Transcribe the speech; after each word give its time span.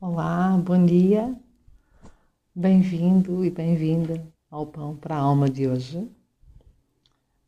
Olá, 0.00 0.56
bom 0.56 0.86
dia. 0.86 1.36
Bem-vindo 2.54 3.44
e 3.44 3.50
bem-vinda 3.50 4.24
ao 4.48 4.64
Pão 4.64 4.94
para 4.94 5.16
a 5.16 5.18
Alma 5.18 5.50
de 5.50 5.66
hoje. 5.66 6.08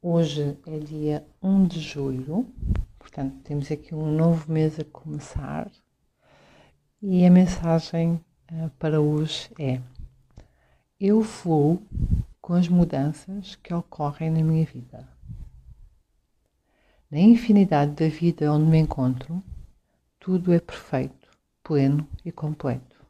Hoje 0.00 0.56
é 0.64 0.78
dia 0.78 1.26
1 1.42 1.66
de 1.66 1.80
julho, 1.80 2.46
portanto, 3.00 3.34
temos 3.42 3.68
aqui 3.72 3.92
um 3.96 4.12
novo 4.14 4.52
mês 4.52 4.78
a 4.78 4.84
começar 4.84 5.68
e 7.02 7.26
a 7.26 7.30
mensagem 7.32 8.24
uh, 8.52 8.70
para 8.78 9.00
hoje 9.00 9.50
é: 9.58 9.80
Eu 11.00 11.24
fluo 11.24 11.82
com 12.40 12.52
as 12.52 12.68
mudanças 12.68 13.56
que 13.56 13.74
ocorrem 13.74 14.30
na 14.30 14.44
minha 14.44 14.64
vida. 14.64 15.04
Na 17.10 17.18
infinidade 17.18 17.90
da 17.90 18.08
vida 18.08 18.52
onde 18.52 18.70
me 18.70 18.78
encontro, 18.78 19.42
tudo 20.20 20.52
é 20.52 20.60
perfeito 20.60 21.25
pleno 21.66 22.06
e 22.24 22.30
completo. 22.30 23.04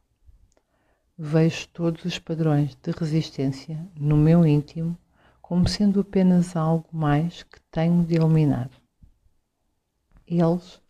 Vejo 1.19 1.69
todos 1.69 2.07
os 2.07 2.19
padrões 2.19 2.75
de 2.75 2.91
resistência 2.91 3.87
no 3.95 4.17
meu 4.17 4.47
íntimo 4.47 4.97
como 5.43 5.69
sendo 5.69 6.01
apenas 6.01 6.57
algo 6.57 6.89
mais 6.91 7.43
que 7.43 7.61
tenho 7.71 8.03
de 8.03 8.17
eliminar. 8.17 8.71
Eles 10.27 10.81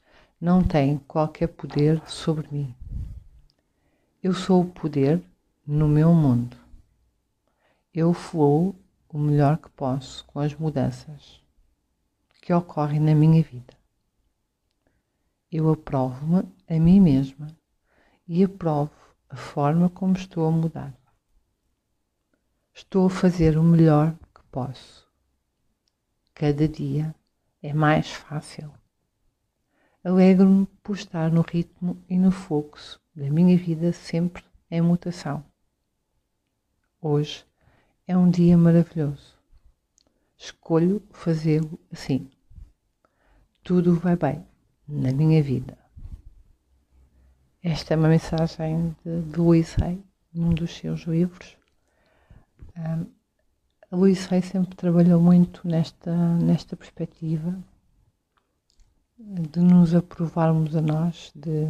não 0.40 0.62
têm 0.62 0.98
qualquer 1.08 1.48
poder 1.48 2.00
sobre 2.06 2.46
mim. 2.52 2.74
Eu 4.22 4.32
sou 4.32 4.62
o 4.62 4.70
poder 4.70 5.20
no 5.66 5.88
meu 5.88 6.14
mundo. 6.14 6.56
Eu 7.92 8.14
fluo 8.14 8.76
o 9.08 9.18
melhor 9.18 9.58
que 9.58 9.70
posso 9.70 10.24
com 10.26 10.38
as 10.38 10.54
mudanças 10.54 11.40
que 12.40 12.52
ocorrem 12.52 13.00
na 13.00 13.14
minha 13.14 13.42
vida. 13.42 13.75
Eu 15.50 15.70
aprovo-me 15.70 16.42
a 16.68 16.80
mim 16.80 17.00
mesma 17.00 17.46
e 18.26 18.42
aprovo 18.42 18.90
a 19.28 19.36
forma 19.36 19.88
como 19.88 20.16
estou 20.16 20.44
a 20.48 20.50
mudar. 20.50 20.92
Estou 22.74 23.06
a 23.06 23.10
fazer 23.10 23.56
o 23.56 23.62
melhor 23.62 24.12
que 24.34 24.42
posso. 24.50 25.06
Cada 26.34 26.66
dia 26.66 27.14
é 27.62 27.72
mais 27.72 28.10
fácil. 28.10 28.72
Alegro-me 30.02 30.66
por 30.82 30.96
estar 30.96 31.30
no 31.30 31.42
ritmo 31.42 32.02
e 32.08 32.18
no 32.18 32.32
fluxo 32.32 33.00
da 33.14 33.30
minha 33.30 33.56
vida 33.56 33.92
sempre 33.92 34.44
em 34.68 34.80
mutação. 34.80 35.44
Hoje 37.00 37.46
é 38.04 38.16
um 38.16 38.28
dia 38.28 38.58
maravilhoso. 38.58 39.38
Escolho 40.36 41.00
fazê-lo 41.12 41.78
assim. 41.92 42.28
Tudo 43.62 43.94
vai 43.94 44.16
bem 44.16 44.55
na 44.88 45.12
minha 45.12 45.42
vida. 45.42 45.76
Esta 47.62 47.94
é 47.94 47.96
uma 47.96 48.08
mensagem 48.08 48.94
de, 49.04 49.36
Louise 49.36 49.74
Hay, 49.82 50.00
num 50.32 50.50
dos 50.50 50.76
seus 50.76 51.00
livros. 51.02 51.56
Um, 52.76 53.06
a 53.90 53.96
Louise 53.96 54.28
Hay 54.32 54.42
sempre 54.42 54.76
trabalhou 54.76 55.20
muito 55.20 55.66
nesta, 55.66 56.14
nesta 56.36 56.76
perspectiva 56.76 57.58
de 59.18 59.60
nos 59.60 59.94
aprovarmos 59.94 60.76
a 60.76 60.82
nós 60.82 61.32
de, 61.34 61.66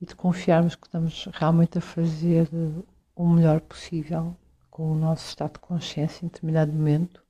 e 0.00 0.06
de 0.06 0.16
confiarmos 0.16 0.74
que 0.74 0.86
estamos 0.86 1.28
realmente 1.32 1.78
a 1.78 1.80
fazer 1.80 2.48
o 3.14 3.28
melhor 3.28 3.60
possível 3.60 4.36
com 4.70 4.92
o 4.92 4.94
nosso 4.94 5.28
estado 5.28 5.54
de 5.54 5.58
consciência 5.60 6.24
em 6.24 6.28
determinado 6.28 6.72
momento 6.72 7.25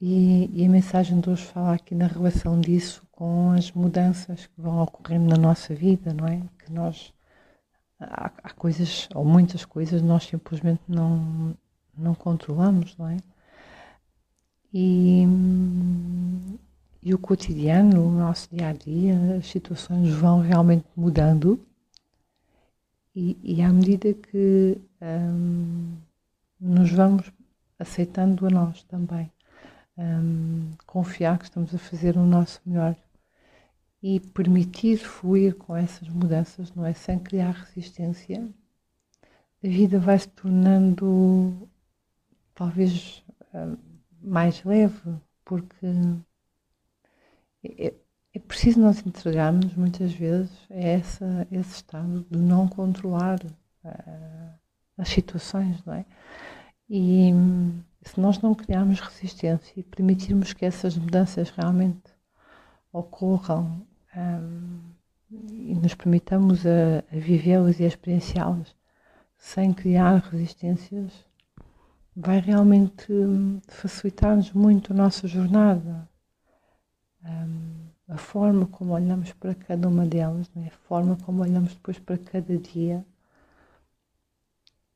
e, 0.00 0.50
e, 0.54 0.64
a 0.64 0.68
mensagem 0.68 1.20
de 1.20 1.28
hoje 1.28 1.44
fala 1.44 1.74
aqui 1.74 1.94
na 1.94 2.06
relação 2.06 2.58
disso 2.58 3.06
com 3.12 3.50
as 3.50 3.70
mudanças 3.72 4.46
que 4.46 4.60
vão 4.60 4.82
ocorrendo 4.82 5.26
na 5.28 5.36
nossa 5.36 5.74
vida, 5.74 6.14
não 6.14 6.26
é? 6.26 6.40
Que 6.58 6.72
nós 6.72 7.12
há, 8.00 8.32
há 8.42 8.50
coisas, 8.54 9.08
ou 9.14 9.24
muitas 9.24 9.64
coisas, 9.64 10.00
nós 10.00 10.24
simplesmente 10.24 10.80
não, 10.88 11.54
não 11.96 12.14
controlamos, 12.14 12.96
não 12.96 13.08
é? 13.08 13.18
E, 14.72 15.24
e 17.02 17.12
o 17.12 17.18
cotidiano, 17.18 18.06
o 18.06 18.10
nosso 18.10 18.48
dia 18.50 18.68
a 18.68 18.72
dia, 18.72 19.36
as 19.36 19.48
situações 19.48 20.08
vão 20.14 20.40
realmente 20.40 20.86
mudando 20.96 21.60
e, 23.14 23.36
e 23.42 23.62
à 23.62 23.70
medida 23.70 24.14
que 24.14 24.80
hum, 25.02 25.96
nos 26.58 26.90
vamos 26.90 27.30
aceitando 27.78 28.46
a 28.46 28.50
nós 28.50 28.82
também 28.84 29.30
um, 30.00 30.72
confiar 30.86 31.38
que 31.38 31.44
estamos 31.44 31.74
a 31.74 31.78
fazer 31.78 32.16
o 32.16 32.24
nosso 32.24 32.60
melhor 32.64 32.96
e 34.02 34.18
permitir 34.20 34.98
fluir 34.98 35.54
com 35.56 35.76
essas 35.76 36.08
mudanças, 36.08 36.72
não 36.74 36.86
é? 36.86 36.92
Sem 36.94 37.18
criar 37.18 37.50
resistência, 37.50 38.48
a 39.62 39.68
vida 39.68 39.98
vai 39.98 40.18
se 40.18 40.28
tornando 40.28 41.68
talvez 42.54 43.22
mais 44.22 44.62
leve, 44.64 45.14
porque 45.44 45.86
é, 47.64 47.94
é, 48.32 48.38
preciso 48.38 48.80
nós 48.80 49.04
entregarmos 49.04 49.74
muitas 49.74 50.12
vezes 50.12 50.50
a 50.70 50.74
essa, 50.74 51.46
esse 51.50 51.76
estado 51.76 52.26
de 52.30 52.38
não 52.38 52.68
controlar 52.68 53.38
uh, 53.84 54.58
as 54.96 55.08
situações, 55.08 55.82
não 55.84 55.94
é? 55.94 56.04
E 56.88 57.32
se 58.02 58.18
nós 58.18 58.40
não 58.40 58.54
criarmos 58.54 59.00
resistência 59.00 59.72
e 59.76 59.82
permitirmos 59.82 60.52
que 60.52 60.64
essas 60.64 60.96
mudanças 60.96 61.50
realmente 61.50 62.02
ocorram 62.92 63.86
um, 64.16 64.80
e 65.30 65.74
nos 65.74 65.94
permitamos 65.94 66.66
a, 66.66 67.04
a 67.12 67.18
vivê-las 67.18 67.78
e 67.78 67.84
a 67.84 67.88
experienciá-las 67.88 68.74
sem 69.40 69.72
criar 69.72 70.18
resistências, 70.18 71.12
vai 72.14 72.40
realmente 72.40 73.10
hum, 73.10 73.60
facilitar-nos 73.66 74.52
muito 74.52 74.92
a 74.92 74.96
nossa 74.96 75.26
jornada. 75.26 76.08
Um, 77.24 77.88
a 78.08 78.18
forma 78.18 78.66
como 78.66 78.92
olhamos 78.92 79.32
para 79.32 79.54
cada 79.54 79.88
uma 79.88 80.04
delas, 80.04 80.50
né? 80.54 80.68
a 80.68 80.76
forma 80.88 81.16
como 81.24 81.42
olhamos 81.42 81.74
depois 81.74 81.98
para 81.98 82.18
cada 82.18 82.58
dia, 82.58 83.04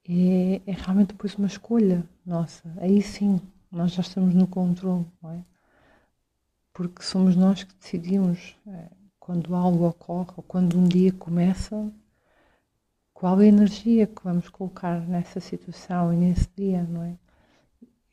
é, 0.08 0.62
é 0.66 0.72
realmente 0.72 1.08
depois 1.08 1.34
uma 1.36 1.46
escolha 1.46 2.04
nossa. 2.24 2.62
Aí 2.78 3.02
sim, 3.02 3.40
nós 3.70 3.92
já 3.92 4.02
estamos 4.02 4.34
no 4.34 4.46
controle, 4.46 5.06
não 5.22 5.30
é? 5.32 5.44
Porque 6.72 7.02
somos 7.02 7.36
nós 7.36 7.62
que 7.64 7.74
decidimos 7.74 8.56
é, 8.66 8.90
quando 9.18 9.54
algo 9.54 9.86
ocorre 9.88 10.32
ou 10.36 10.42
quando 10.42 10.78
um 10.78 10.84
dia 10.84 11.12
começa, 11.12 11.90
qual 13.12 13.40
é 13.40 13.44
a 13.44 13.48
energia 13.48 14.06
que 14.06 14.22
vamos 14.24 14.48
colocar 14.48 15.00
nessa 15.08 15.40
situação 15.40 16.12
e 16.12 16.16
nesse 16.16 16.48
dia, 16.56 16.82
não 16.82 17.02
é? 17.04 17.16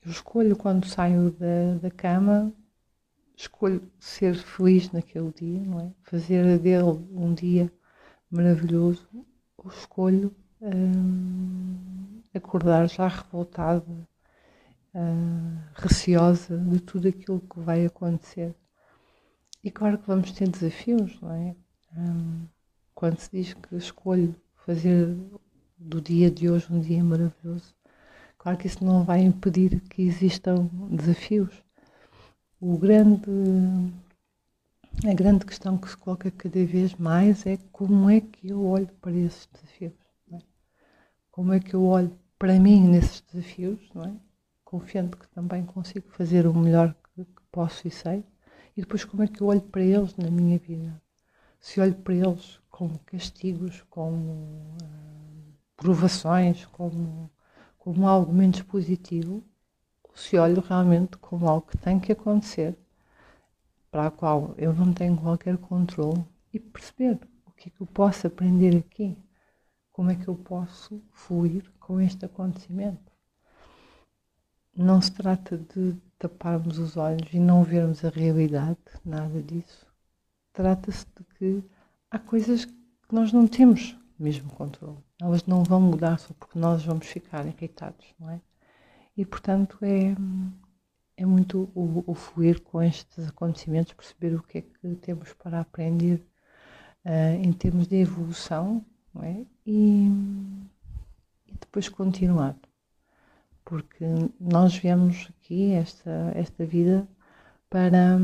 Eu 0.03 0.11
escolho 0.11 0.55
quando 0.55 0.87
saio 0.87 1.31
da, 1.31 1.75
da 1.81 1.91
cama, 1.91 2.53
escolho 3.35 3.83
ser 3.99 4.35
feliz 4.35 4.91
naquele 4.91 5.31
dia, 5.31 5.59
não 5.59 5.79
é? 5.79 5.91
Fazer 6.03 6.57
dele 6.59 7.05
um 7.11 7.33
dia 7.33 7.71
maravilhoso, 8.29 9.07
ou 9.57 9.69
escolho 9.69 10.33
uh, 10.61 11.80
acordar 12.33 12.87
já 12.87 13.07
revoltada, 13.07 13.85
uh, 14.95 15.59
receosa 15.75 16.57
de 16.57 16.79
tudo 16.79 17.07
aquilo 17.07 17.39
que 17.41 17.59
vai 17.59 17.85
acontecer. 17.85 18.55
E 19.63 19.69
claro 19.69 19.97
que 19.97 20.07
vamos 20.07 20.31
ter 20.31 20.47
desafios, 20.49 21.19
não 21.21 21.31
é? 21.31 21.55
Um, 21.95 22.47
quando 22.95 23.17
se 23.19 23.29
diz 23.31 23.53
que 23.53 23.75
escolho 23.75 24.35
fazer 24.65 25.15
do 25.77 26.01
dia 26.01 26.31
de 26.31 26.49
hoje 26.49 26.67
um 26.71 26.79
dia 26.79 27.03
maravilhoso, 27.03 27.75
claro 28.37 28.57
que 28.57 28.67
isso 28.67 28.83
não 28.83 29.03
vai 29.03 29.21
impedir 29.21 29.81
que 29.81 30.01
existam 30.01 30.69
desafios. 30.89 31.63
O 32.59 32.77
grande, 32.77 33.29
a 35.05 35.13
grande 35.13 35.45
questão 35.45 35.77
que 35.77 35.89
se 35.89 35.97
coloca 35.97 36.31
cada 36.31 36.65
vez 36.65 36.95
mais 36.95 37.45
é 37.45 37.57
como 37.71 38.09
é 38.09 38.21
que 38.21 38.49
eu 38.49 38.65
olho 38.65 38.89
para 39.01 39.11
esses 39.11 39.47
desafios 39.51 40.01
como 41.31 41.53
é 41.53 41.59
que 41.59 41.73
eu 41.73 41.83
olho 41.83 42.11
para 42.41 42.59
mim 42.59 42.87
nesses 42.87 43.21
desafios, 43.21 43.79
não 43.93 44.03
é? 44.03 44.15
Confiando 44.63 45.15
que 45.15 45.27
também 45.27 45.63
consigo 45.63 46.09
fazer 46.09 46.47
o 46.47 46.53
melhor 46.55 46.95
que, 47.13 47.23
que 47.23 47.41
posso 47.51 47.87
e 47.87 47.91
sei, 47.91 48.25
e 48.75 48.81
depois 48.81 49.05
como 49.05 49.21
é 49.21 49.27
que 49.27 49.41
eu 49.41 49.47
olho 49.47 49.61
para 49.61 49.83
eles 49.83 50.17
na 50.17 50.27
minha 50.31 50.57
vida. 50.57 50.99
Se 51.59 51.79
olho 51.79 51.93
para 51.93 52.15
eles 52.15 52.59
como 52.67 52.97
castigos, 53.05 53.83
como 53.91 54.15
uh, 54.81 55.53
provações, 55.77 56.65
como, 56.65 57.29
como 57.77 58.07
algo 58.07 58.33
menos 58.33 58.63
positivo, 58.63 59.43
ou 60.03 60.15
se 60.15 60.35
olho 60.35 60.61
realmente 60.61 61.17
como 61.17 61.47
algo 61.47 61.67
que 61.67 61.77
tem 61.77 61.99
que 61.99 62.11
acontecer, 62.11 62.75
para 63.91 64.07
a 64.07 64.11
qual 64.11 64.55
eu 64.57 64.73
não 64.73 64.91
tenho 64.91 65.15
qualquer 65.15 65.59
controle, 65.59 66.25
e 66.51 66.59
perceber 66.59 67.19
o 67.45 67.51
que 67.51 67.69
é 67.69 67.71
que 67.71 67.81
eu 67.81 67.85
posso 67.85 68.25
aprender 68.25 68.77
aqui 68.77 69.15
como 70.01 70.09
é 70.09 70.15
que 70.15 70.27
eu 70.27 70.35
posso 70.35 70.99
fluir 71.11 71.63
com 71.79 72.01
este 72.01 72.25
acontecimento? 72.25 73.11
Não 74.75 74.99
se 74.99 75.11
trata 75.11 75.59
de 75.59 75.95
taparmos 76.17 76.79
os 76.79 76.97
olhos 76.97 77.31
e 77.31 77.39
não 77.39 77.63
vermos 77.63 78.03
a 78.03 78.09
realidade, 78.09 78.79
nada 79.05 79.43
disso. 79.43 79.85
Trata-se 80.53 81.05
de 81.05 81.23
que 81.35 81.63
há 82.09 82.17
coisas 82.17 82.65
porque 82.65 83.15
nós 83.15 83.31
não 83.31 83.45
temos 83.45 83.95
mesmo 84.17 84.49
controle. 84.53 84.97
Elas 85.21 85.45
não 85.45 85.63
vão 85.63 85.79
mudar 85.79 86.17
só 86.17 86.33
porque 86.33 86.57
nós 86.57 86.83
vamos 86.83 87.05
ficar 87.05 87.45
irritados, 87.45 88.07
não 88.19 88.31
é? 88.31 88.41
E 89.15 89.23
portanto 89.23 89.77
é, 89.83 90.15
é 91.15 91.25
muito 91.27 91.69
o, 91.75 92.03
o 92.07 92.15
fluir 92.15 92.59
com 92.59 92.81
estes 92.81 93.27
acontecimentos, 93.27 93.93
perceber 93.93 94.33
o 94.33 94.41
que 94.41 94.57
é 94.57 94.61
que 94.61 94.95
temos 94.95 95.31
para 95.33 95.59
aprender 95.59 96.25
uh, 97.05 97.35
em 97.39 97.53
termos 97.53 97.85
de 97.85 97.97
evolução, 97.97 98.83
não 99.13 99.23
é? 99.23 99.45
E, 99.65 100.07
e 101.47 101.53
depois 101.59 101.89
continuar. 101.89 102.55
Porque 103.63 104.05
nós 104.39 104.75
viemos 104.75 105.29
aqui, 105.29 105.71
esta, 105.71 106.31
esta 106.35 106.65
vida, 106.65 107.07
para, 107.69 108.19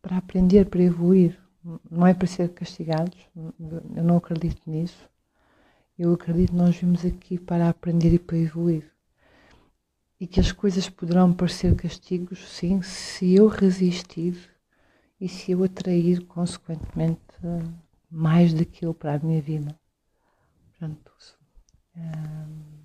para 0.00 0.16
aprender, 0.16 0.66
para 0.66 0.82
evoluir. 0.82 1.38
Não 1.90 2.06
é 2.06 2.12
para 2.12 2.26
ser 2.26 2.48
castigados, 2.50 3.16
eu 3.36 4.02
não 4.02 4.16
acredito 4.16 4.68
nisso. 4.68 5.08
Eu 5.96 6.12
acredito 6.14 6.50
que 6.50 6.56
nós 6.56 6.76
vimos 6.76 7.04
aqui 7.04 7.38
para 7.38 7.68
aprender 7.68 8.14
e 8.14 8.18
para 8.18 8.36
evoluir. 8.36 8.90
E 10.18 10.26
que 10.26 10.40
as 10.40 10.50
coisas 10.50 10.88
poderão 10.88 11.32
parecer 11.32 11.76
castigos, 11.76 12.48
sim, 12.48 12.82
se 12.82 13.34
eu 13.36 13.46
resistir 13.46 14.36
e 15.20 15.28
se 15.28 15.52
eu 15.52 15.62
atrair, 15.62 16.24
consequentemente, 16.26 17.20
mais 18.10 18.52
daquilo 18.52 18.92
para 18.92 19.14
a 19.14 19.18
minha 19.20 19.40
vida. 19.40 19.78
Hum, 21.96 22.84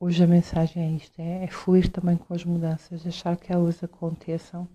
hoje 0.00 0.24
a 0.24 0.26
mensagem 0.26 0.82
é 0.82 0.90
isto: 0.96 1.18
é, 1.20 1.44
é 1.44 1.48
fluir 1.48 1.90
também 1.90 2.16
com 2.16 2.34
as 2.34 2.44
mudanças, 2.44 3.02
deixar 3.02 3.36
que 3.36 3.52
elas 3.52 3.82
aconteçam 3.82 4.68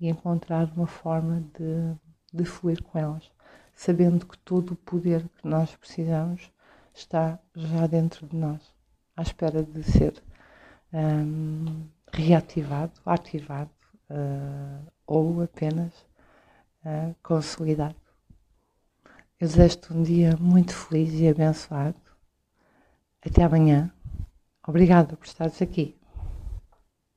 e 0.00 0.08
encontrar 0.08 0.72
uma 0.76 0.86
forma 0.86 1.44
de, 1.56 1.94
de 2.32 2.44
fluir 2.44 2.82
com 2.82 2.98
elas 2.98 3.30
sabendo 3.74 4.26
que 4.26 4.38
todo 4.38 4.72
o 4.72 4.76
poder 4.76 5.28
que 5.38 5.46
nós 5.46 5.74
precisamos 5.74 6.50
está 6.94 7.38
já 7.54 7.86
dentro 7.86 8.26
de 8.26 8.36
nós, 8.36 8.60
à 9.16 9.22
espera 9.22 9.62
de 9.62 9.82
ser 9.82 10.22
um, 10.92 11.86
reativado, 12.12 12.92
ativado 13.04 13.70
uh, 14.10 14.92
ou 15.06 15.42
apenas 15.42 15.92
uh, 16.84 17.14
consolidado. 17.22 17.96
Eu 19.42 19.48
desejo-te 19.48 19.92
um 19.92 20.04
dia 20.04 20.36
muito 20.36 20.72
feliz 20.72 21.14
e 21.14 21.26
abençoado. 21.26 21.96
Até 23.20 23.42
amanhã. 23.42 23.92
Obrigada 24.64 25.16
por 25.16 25.26
estares 25.26 25.60
aqui. 25.60 26.00